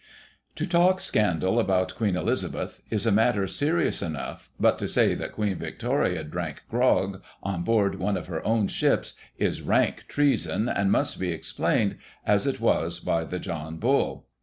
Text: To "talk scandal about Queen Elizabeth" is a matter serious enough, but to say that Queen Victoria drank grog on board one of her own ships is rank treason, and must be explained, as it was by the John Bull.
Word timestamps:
To 0.55 0.65
"talk 0.65 0.99
scandal 0.99 1.59
about 1.59 1.93
Queen 1.95 2.15
Elizabeth" 2.15 2.81
is 2.89 3.05
a 3.05 3.11
matter 3.11 3.45
serious 3.45 4.01
enough, 4.01 4.49
but 4.59 4.79
to 4.79 4.87
say 4.87 5.13
that 5.13 5.33
Queen 5.33 5.55
Victoria 5.59 6.23
drank 6.23 6.63
grog 6.67 7.21
on 7.43 7.61
board 7.61 7.99
one 7.99 8.17
of 8.17 8.25
her 8.25 8.43
own 8.43 8.67
ships 8.67 9.13
is 9.37 9.61
rank 9.61 10.05
treason, 10.07 10.67
and 10.67 10.91
must 10.91 11.19
be 11.19 11.31
explained, 11.31 11.97
as 12.25 12.47
it 12.47 12.59
was 12.59 12.99
by 12.99 13.23
the 13.25 13.37
John 13.37 13.77
Bull. 13.77 14.25